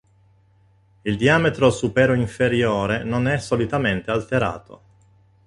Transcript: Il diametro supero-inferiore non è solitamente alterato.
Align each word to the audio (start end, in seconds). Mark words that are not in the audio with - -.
Il 1.03 1.15
diametro 1.15 1.69
supero-inferiore 1.69 3.03
non 3.03 3.27
è 3.27 3.37
solitamente 3.37 4.09
alterato. 4.09 4.81